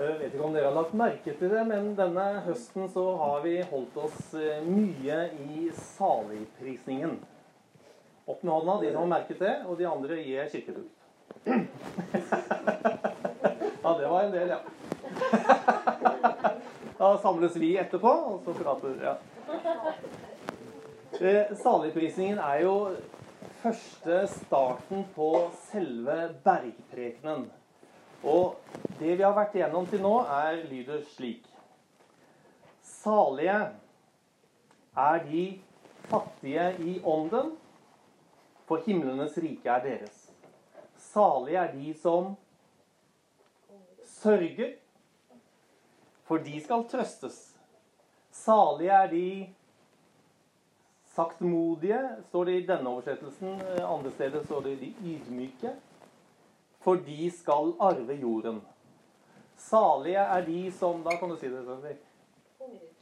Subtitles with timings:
[0.00, 3.42] Jeg vet ikke om dere har lagt merke til det, men denne høsten så har
[3.44, 7.18] vi holdt oss eh, mye i saligprisningen.
[8.24, 10.88] Opp med hånda, de som har merket det, og de andre gir kirketur.
[13.80, 14.58] Ja, det var en del, ja.
[16.98, 19.14] Da samles vi etterpå, og så prater ja.
[21.20, 22.74] Eh, Saligprisningen er jo
[23.62, 25.32] første starten på
[25.68, 27.48] selve bergprekenen.
[28.22, 28.56] Og
[28.98, 31.46] det vi har vært igjennom til nå, er lyder slik.
[32.84, 33.56] Salige
[34.96, 35.44] er de
[36.10, 37.54] fattige i ånden,
[38.68, 40.26] for himlenes rike er deres.
[41.00, 42.34] Salige er de som
[44.20, 44.76] sørger,
[46.28, 47.38] for de skal trøstes.
[48.30, 49.30] Salige er de
[51.14, 53.62] saktmodige, står det i denne oversettelsen.
[53.80, 55.72] Andre steder står det de ydmyke
[56.80, 58.60] for de skal arve jorden.
[59.60, 61.64] Salige er de som Da kan du si det.
[61.66, 61.84] Sånn.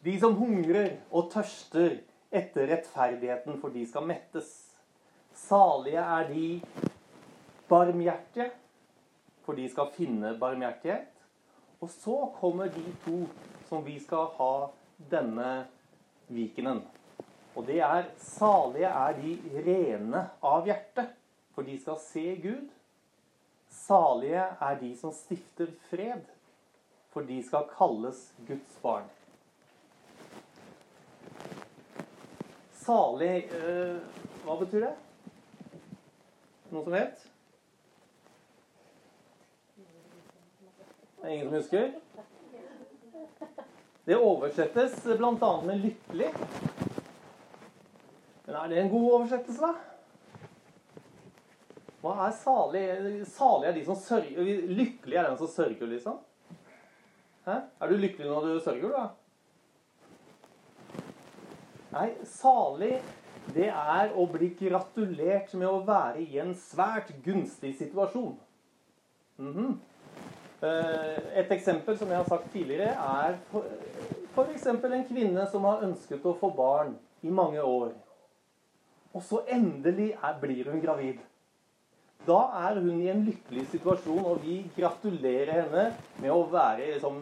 [0.04, 4.50] De som hungrer og tørster etter rettferdigheten, for de skal mettes.
[5.34, 6.48] Salige er de
[7.68, 8.50] barmhjertige,
[9.46, 11.08] for de skal finne barmhjertighet.
[11.80, 13.22] Og så kommer de to
[13.68, 14.52] som vi skal ha
[15.10, 15.50] denne
[16.28, 16.82] vikenen.
[17.54, 21.08] Og det er salige er de rene av hjerte,
[21.54, 22.66] for de skal se Gud.
[23.70, 26.24] Salige er de som stifter fred,
[27.12, 29.08] for de skal kalles Guds barn.
[32.72, 33.98] Salig øh,
[34.44, 34.94] Hva betyr det?
[36.70, 37.24] Noen som vet?
[41.18, 41.90] Det er ingen som husker?
[44.08, 45.52] Det oversettes bl.a.
[45.66, 46.32] med 'lykkelig'.
[48.46, 49.97] Men er det en god oversettelse, da?
[52.02, 52.82] Hva er salig?
[53.32, 54.50] Salig er de som sørger.
[54.70, 56.18] Lykkelig er den som sørger, liksom.
[57.48, 57.56] Hæ?
[57.80, 59.08] Er du lykkelig når du sørger, da?
[61.88, 62.98] Nei, salig
[63.54, 68.36] det er å bli gratulert med å være i en svært gunstig situasjon.
[69.38, 69.78] Mm -hmm.
[71.38, 73.38] Et eksempel som jeg har sagt tidligere, er
[74.34, 74.66] f.eks.
[74.66, 77.92] en kvinne som har ønsket å få barn i mange år.
[79.14, 81.18] Og så endelig er, blir hun gravid.
[82.26, 85.84] Da er hun i en lykkelig situasjon, og vi gratulerer henne
[86.20, 87.14] med å være, liksom,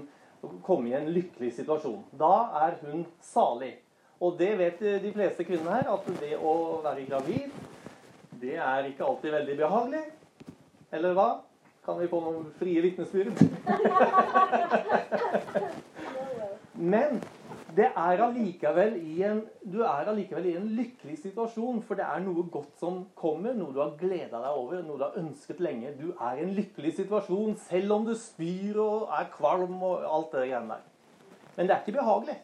[0.67, 2.03] komme i en lykkelig situasjon.
[2.19, 2.35] Da
[2.65, 3.75] er hun salig.
[4.21, 7.51] Og det vet de fleste kvinner her, at det å være gravid,
[8.41, 10.05] det er ikke alltid veldig behagelig.
[10.97, 11.31] Eller hva?
[11.87, 13.37] Kan vi få noen frie vitnesbyrd?
[16.93, 17.11] Men
[17.77, 18.23] det er
[18.97, 23.03] i en, du er allikevel i en lykkelig situasjon, for det er noe godt som
[23.15, 25.93] kommer, noe du har gleda deg over, noe du har ønsket lenge.
[25.99, 30.33] Du er i en lykkelig situasjon, selv om du spyr og er kvalm og alt
[30.33, 30.87] det greiene der.
[31.57, 32.39] Men det er ikke behagelig.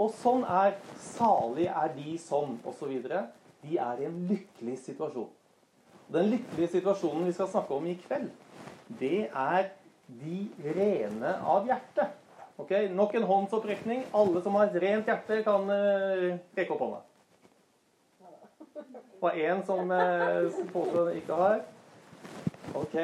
[0.00, 2.94] Og sånn er salig er de som, osv.
[3.60, 5.28] De er i en lykkelig situasjon.
[6.10, 8.30] Den lykkelige situasjonen vi skal snakke om i kveld,
[8.98, 9.68] det er
[10.22, 12.16] de rene av hjertet.
[12.60, 14.02] Ok, Nok en håndsopprekning.
[14.14, 16.26] Alle som har et rent hjerte, kan uh,
[16.58, 16.98] rekke opp hånda.
[19.20, 21.62] Og én som uh, påstår ikke har.
[22.76, 22.96] Ok.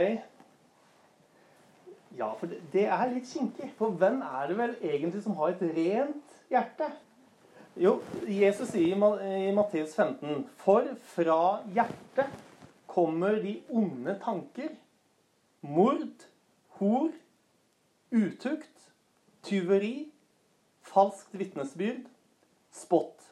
[2.16, 3.70] Ja, for det, det er litt kinkig.
[3.80, 6.92] For hvem er det vel egentlig som har et rent hjerte?
[7.80, 11.40] Jo, Jesus sier i Matteus 15.: For fra
[11.76, 12.32] hjertet
[12.88, 14.72] kommer de onde tanker,
[15.60, 16.24] mord,
[16.78, 17.10] hor,
[18.12, 18.75] utukt
[19.46, 20.08] tyveri,
[20.86, 22.06] falskt vitnesbyrd,
[22.74, 23.22] spott.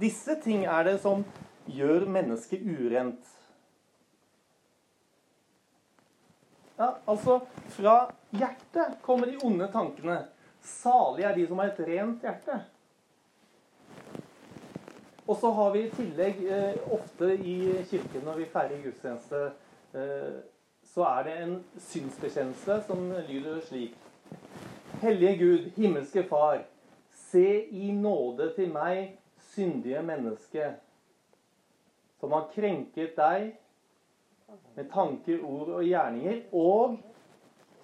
[0.00, 1.24] Disse ting er det som
[1.70, 3.30] gjør mennesket urent.
[6.76, 7.40] Ja, altså
[7.70, 7.98] Fra
[8.34, 10.24] hjertet kommer de onde tankene.
[10.64, 12.56] Salige er de som har et rent hjerte.
[15.26, 17.54] Og så har vi i tillegg eh, ofte i
[17.88, 19.44] kirken når vi feirer gudstjeneste,
[19.96, 20.34] eh,
[20.84, 23.94] så er det en synsbekjennelse som lyder slik
[25.04, 26.62] Hellige Gud, himmelske Far,
[27.12, 29.18] se i nåde til meg,
[29.52, 30.68] syndige menneske,
[32.16, 33.50] som har krenket deg
[34.78, 36.94] med tanker, ord og gjerninger, og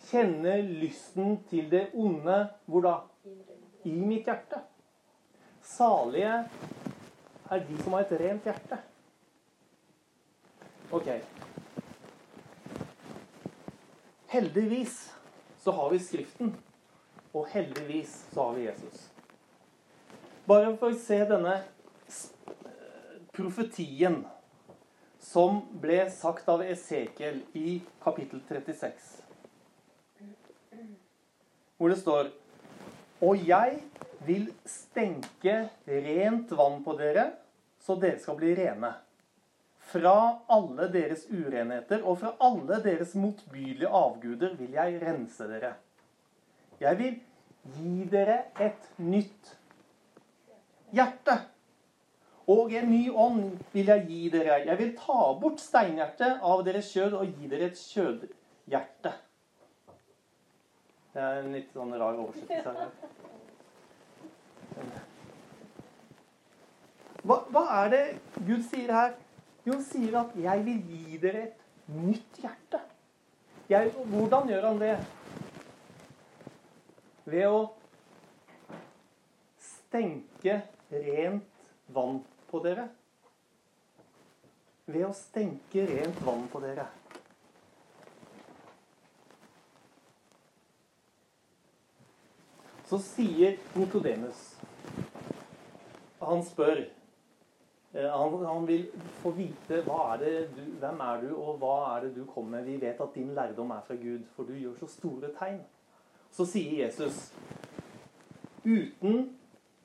[0.08, 2.94] kjenner lysten til det onde hvor da?
[3.84, 4.62] I mitt hjerte.
[5.60, 6.32] Salige
[7.50, 8.80] er de som har et rent hjerte.
[10.88, 11.12] Ok.
[14.32, 14.98] Heldigvis
[15.60, 16.56] så har vi Skriften.
[17.34, 19.06] Og heldigvis så har vi Jesus.
[20.46, 21.60] Bare for å se denne
[23.36, 24.22] profetien
[25.22, 29.20] som ble sagt av Esekiel i kapittel 36.
[31.80, 32.28] hvor det står
[33.24, 33.78] Og jeg
[34.24, 35.54] vil stenke
[35.86, 37.26] rent vann på dere,
[37.80, 38.94] så dere skal bli rene.
[39.92, 40.14] Fra
[40.48, 45.74] alle deres urenheter og fra alle deres motbydelige avguder vil jeg rense dere.
[46.80, 47.16] Jeg vil
[47.76, 49.56] gi dere et nytt
[50.96, 51.36] hjerte.
[52.50, 54.62] Og en ny ånd vil jeg gi dere.
[54.64, 59.12] Jeg vil ta bort steinhjertet av deres kjød og gi dere et kjødhjerte.
[61.10, 63.16] Det er en litt sånn rar oversettelse her.
[67.20, 68.04] Hva, hva er det
[68.46, 69.16] Gud sier her?
[69.66, 72.80] Jo, han sier at 'jeg vil gi dere et nytt hjerte'.
[73.68, 74.94] Jeg, hvordan gjør han det?
[77.24, 77.60] Ved å
[79.60, 82.86] stenke rent vann på dere.
[84.90, 86.86] Ved å stenke rent vann på dere.
[92.90, 94.38] Så sier Nikodemus
[96.18, 96.80] Han spør
[97.92, 98.86] Eh, han, han, vil
[99.22, 102.68] få vite er du, hvem er du, og hva er det du kommer med.
[102.68, 105.58] Vi vet at din lærdom er fra Gud, for du gjør så store tegn.
[106.32, 107.32] Så sier Jesus
[108.64, 109.30] uten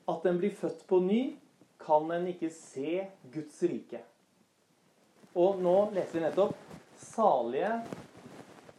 [0.06, 1.36] at en blir født på ny,
[1.80, 4.00] kan en ikke se Guds rike.
[5.36, 6.54] Og nå leser vi nettopp
[6.96, 7.70] Salige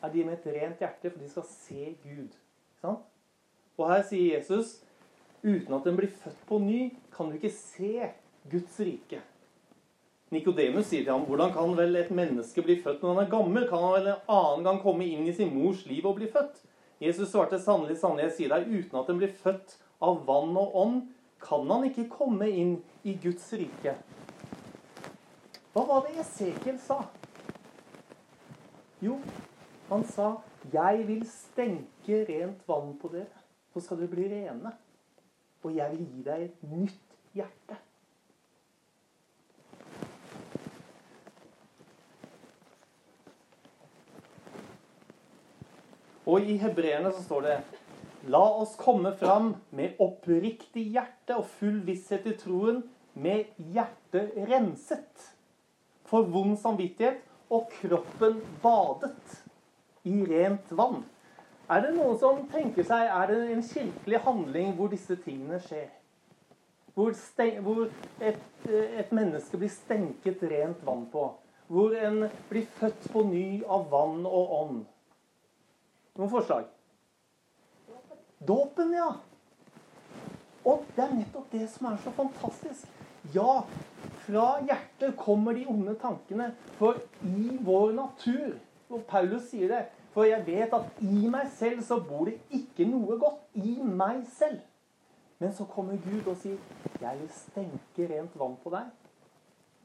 [0.02, 2.36] er de med et rent hjerte, for de skal se Gud.
[3.78, 4.78] Og her sier Jesus
[5.44, 6.80] uten at en blir født på ny,
[7.14, 8.10] kan du ikke se
[8.50, 9.22] Guds rike.
[10.34, 13.68] Nikodemus sier til ham, 'Hvordan kan vel et menneske bli født når han er gammel?'
[13.68, 16.64] 'Kan han vel en annen gang komme inn i sin mors liv og bli født?'
[17.00, 20.76] Jesus svarte, 'Sannelig, sannelig, jeg sier deg, uten at en blir født av vann og
[20.76, 21.02] ånd,
[21.42, 23.98] kan han ikke komme inn i Guds rike.'
[25.74, 27.04] Hva var det Esekiel sa?
[29.02, 29.20] Jo,
[29.90, 30.42] han sa,
[30.74, 34.74] 'Jeg vil stenke rent vann på dere, så skal dere bli rene.'
[35.64, 37.78] Og jeg vil gi deg et nytt hjerte.
[46.28, 47.58] Og i hebreerne så står det
[48.28, 52.82] La oss komme fram med oppriktig hjerte og full visshet i troen,
[53.18, 55.30] med hjertet renset
[56.08, 59.38] for vond samvittighet og kroppen badet
[60.08, 61.06] i rent vann.
[61.72, 65.90] Er det noen som tenker seg Er det en kirkelig handling hvor disse tingene skjer?
[66.94, 67.16] Hvor,
[67.62, 67.82] hvor
[68.24, 71.26] et, et, menneske blir stenket rent vann på?
[71.68, 74.86] Hvor en blir født på ny av vann og ånd?
[76.18, 76.66] Noen forslag?
[78.48, 79.12] Dåpen, ja.
[80.68, 82.88] Og det er nettopp det som er så fantastisk.
[83.34, 83.62] Ja,
[84.25, 86.52] fra hjertet kommer de onde tankene.
[86.80, 88.58] For i vår natur
[88.90, 89.81] Og Paulus sier det.
[90.14, 93.42] For jeg vet at i meg selv så bor det ikke noe godt.
[93.60, 94.62] I meg selv.
[95.40, 96.58] Men så kommer Gud og sier,
[97.02, 98.90] 'Jeg vil stenke rent vann på deg',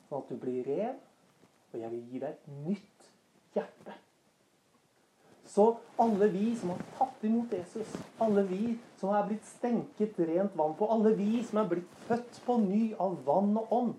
[0.08, 0.96] sånn at du blir ren,
[1.72, 3.10] og jeg vil gi deg et nytt
[3.54, 3.98] hjerte'.
[5.52, 5.66] Så
[6.00, 7.90] alle vi som har tatt imot Jesus,
[8.24, 12.38] alle vi som er blitt stenket rent vann på, alle vi som er blitt født
[12.46, 13.92] på ny av vann og ånd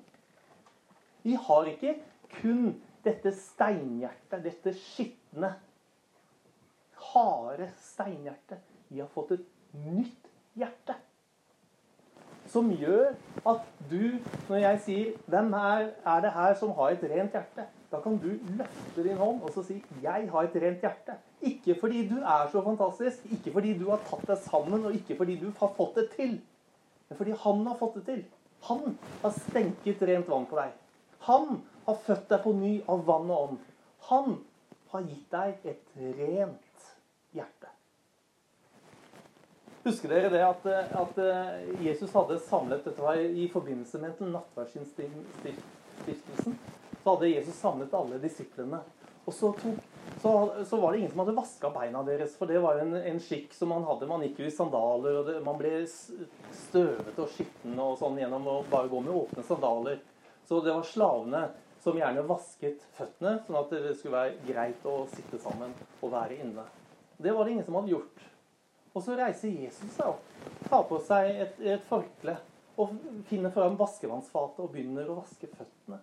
[1.23, 1.93] Vi har ikke
[2.39, 2.73] kun
[3.05, 5.53] dette steinhjertet, dette skitne,
[7.13, 8.59] harde steinhjertet.
[8.89, 9.45] Vi har fått et
[9.85, 10.95] nytt hjerte.
[12.49, 13.13] Som gjør
[13.49, 17.69] at du, når jeg sier 'Hvem er, er det her som har et rent hjerte?'
[17.93, 21.17] Da kan du løfte din hånd og så si 'Jeg har et rent hjerte'.
[21.41, 25.17] Ikke fordi du er så fantastisk, ikke fordi du har tatt deg sammen, og ikke
[25.17, 26.41] fordi du har fått det til.
[27.09, 28.25] Men fordi han har fått det til.
[28.63, 30.71] Han har stenket rent vann på deg.
[31.19, 33.59] Han har født deg på ny av vann og ånd.
[34.09, 34.37] Han
[34.91, 36.89] har gitt deg et rent
[37.33, 37.72] hjerte.
[39.83, 41.17] Husker dere det at, at
[41.83, 46.55] Jesus hadde samlet Dette var i forbindelse med nattverdsinnstiftelsen
[47.03, 48.79] så hadde Jesus samlet alle disiplene.
[49.25, 49.79] Og så, tok,
[50.21, 50.31] så,
[50.67, 53.55] så, var det ingen som hadde vaska beina deres, for det var en, en skikk
[53.55, 54.07] som man hadde.
[54.07, 58.47] Man gikk jo i sandaler, og det, man ble støvete og skitten og sånn gjennom
[58.47, 59.99] å bare gå med åpne sandaler.
[60.47, 61.45] Så det var slavene
[61.83, 66.39] som gjerne vasket føttene, sånn at det skulle være greit å sitte sammen og være
[66.39, 66.67] inne.
[67.19, 68.27] Det var det ingen som hadde gjort.
[68.93, 70.25] Og så reiser Jesus seg opp,
[70.67, 72.37] tar på seg et, et forkle
[72.77, 72.93] og
[73.29, 75.99] finner fram vaskevannsfatet og begynner å vaske føttene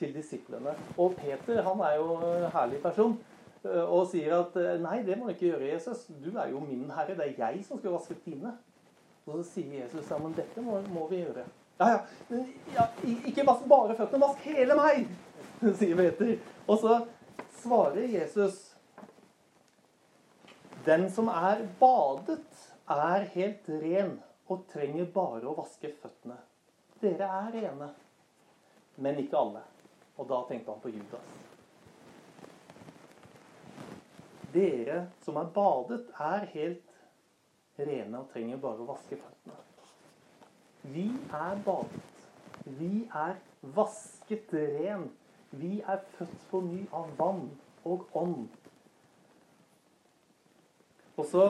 [0.00, 0.74] til disiplene.
[1.00, 3.16] Og Peter han er jo en herlig person
[3.64, 6.06] eh, og sier at eh, nei, det må du ikke gjøre, Jesus.
[6.24, 7.16] Du er jo min herre.
[7.16, 8.52] Det er jeg som skal vaske dine.
[9.26, 11.46] Og så sier Jesus ja, men dette må, må vi gjøre.
[11.80, 11.98] Ja,
[12.30, 12.86] ja, ja,
[13.28, 15.08] Ikke vask bare føttene, vask hele meg,
[15.80, 16.36] sier Peter.
[16.64, 17.00] Og så
[17.60, 18.75] svarer Jesus
[20.86, 24.12] Den som er badet, er helt ren
[24.46, 26.36] og trenger bare å vaske føttene.
[27.00, 27.88] Dere er rene,
[29.02, 29.62] men ikke alle.
[30.16, 31.32] Og da tenkte han på Judas.
[34.54, 39.58] Dere som er badet, er helt rene og trenger bare å vaske føttene.
[40.94, 42.22] Vi er badet.
[42.78, 43.34] Vi er
[43.74, 45.08] vasket ren.
[45.50, 47.48] Vi er født på ny av vann
[47.82, 48.46] og ånd.
[51.16, 51.44] Og så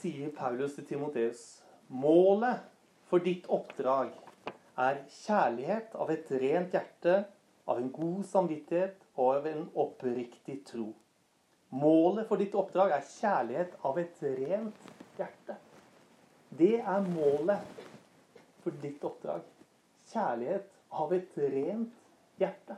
[0.00, 1.42] sier Paulus til Timoteus
[1.88, 2.60] målet
[3.08, 4.12] for ditt oppdrag
[4.80, 7.22] er kjærlighet av et rent hjerte,
[7.68, 10.88] av en god samvittighet og av en oppriktig tro.
[11.72, 15.56] Målet for ditt oppdrag er kjærlighet av et rent hjerte.
[16.52, 17.84] Det er målet
[18.64, 19.44] for ditt oppdrag.
[20.12, 20.68] Kjærlighet
[21.00, 21.94] av et rent
[22.40, 22.76] hjerte.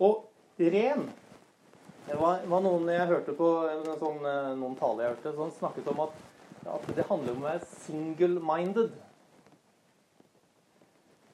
[0.00, 0.24] Og
[0.56, 1.10] ren
[2.06, 3.48] Det var, var noen jeg hørte på
[4.00, 4.24] sånn,
[4.58, 6.20] noen taler jeg hørte, som snakket om at,
[6.74, 8.96] at det handler om å være single-minded.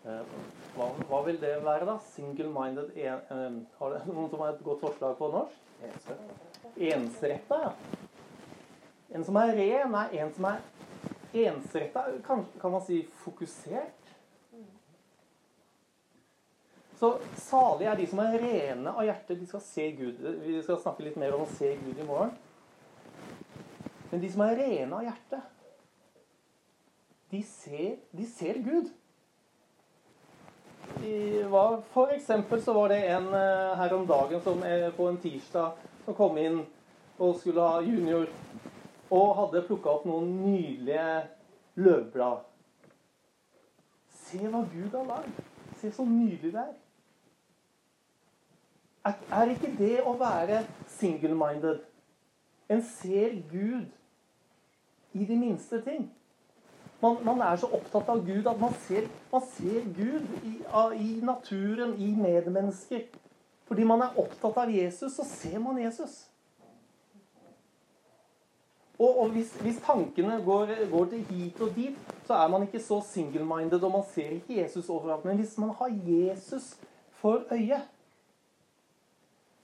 [0.08, 0.34] Eh,
[0.76, 1.96] hva, hva, vil det være, da?
[2.14, 5.64] Single-minded eh, Har det noen som har et godt forslag på norsk?
[6.76, 7.72] Ensretta, ja.
[9.16, 10.60] En som er ren, er en som er
[11.48, 12.04] ensretta.
[12.26, 14.07] Kan, kan man si fokusert?
[16.98, 19.36] Så salige er de som er rene av hjerte.
[19.38, 20.22] De skal se Gud.
[20.42, 22.32] Vi skal snakke litt mer om å se Gud i morgen.
[24.10, 25.38] Men de som er rene av hjerte,
[27.30, 28.88] de ser, de ser Gud.
[31.52, 34.64] Var, for eksempel så var det en eh, her om dagen som
[34.96, 36.62] på en tirsdag som kom inn
[37.18, 38.26] og skulle ha junior,
[39.12, 41.06] og hadde plukka opp noen nydelige
[41.78, 42.42] løvblad.
[44.24, 45.40] Se hva Gud har lagd.
[45.78, 46.76] Se så nydelig det er.
[49.30, 50.62] Er ikke det å være
[50.98, 51.80] single-minded?
[52.68, 53.86] En ser Gud
[55.12, 56.08] i de minste ting.
[57.00, 60.56] Man, man, er så opptatt av Gud at man ser, man ser Gud i,
[60.98, 63.06] i, naturen, i medmennesker.
[63.68, 66.24] Fordi man er opptatt av Jesus, så ser man Jesus.
[68.98, 72.82] Og, og hvis, hvis, tankene går, går, til hit og dit, så er man ikke
[72.82, 75.24] så single-minded, og man ser ikke Jesus overalt.
[75.24, 76.72] Men hvis man har Jesus
[77.20, 77.78] for øye,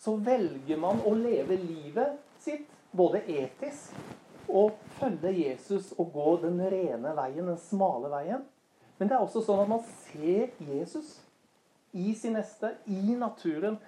[0.05, 3.95] så velger man å leve livet sitt både etisk
[4.53, 8.43] og følge Jesus og gå den rene veien, den smale veien.
[8.99, 11.17] Men det er også sånn at man ser Jesus
[11.97, 13.79] i sin neste, i naturen.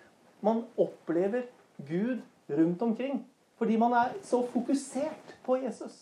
[0.40, 1.50] Man opplever
[1.84, 3.24] Gud rundt omkring
[3.56, 5.94] fordi man er så fokusert på Jesus.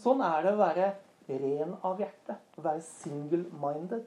[0.00, 0.92] Sånn er det å være
[1.40, 4.06] ren av hjerte, å være single-minded.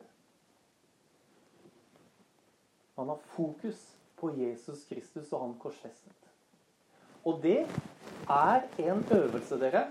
[2.98, 3.93] Man har fokus
[4.24, 6.30] på Jesus Kristus og han korsfestet.
[7.28, 7.66] Og det
[8.32, 9.88] er en øvelse, dere.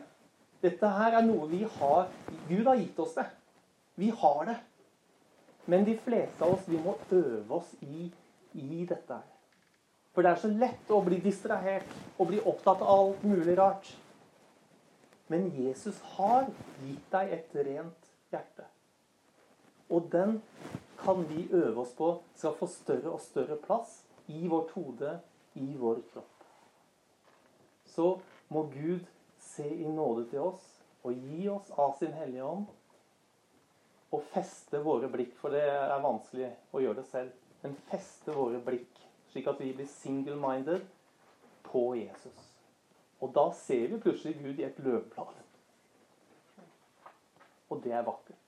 [0.63, 2.09] Dette her er noe vi har
[2.49, 3.27] Gud har gitt oss det.
[4.01, 4.57] Vi har det.
[5.67, 8.09] Men de fleste av oss, vi må øve oss i,
[8.55, 9.29] i dette her.
[10.13, 13.89] For det er så lett å bli distrahert og bli opptatt av alt mulig rart.
[15.33, 16.49] Men Jesus har
[16.83, 18.67] gitt deg et rent hjerte.
[19.93, 20.41] Og den
[21.03, 24.02] kan vi øve oss på skal få større og større plass
[24.33, 25.17] i vårt hode,
[25.55, 26.45] i vår kropp.
[27.85, 28.09] Så
[28.49, 29.05] må Gud
[29.43, 30.65] se i nåde til oss
[31.03, 32.71] og gi oss av sin Hellige Ånd
[34.13, 38.61] og feste våre blikk, for det er vanskelig å gjøre det selv, men feste våre
[38.65, 39.01] blikk,
[39.33, 40.85] slik at vi blir single-minded
[41.65, 42.49] på Jesus.
[43.23, 45.41] Og da ser vi plutselig Gud i et løvblad.
[47.73, 48.42] Og det er vakkert.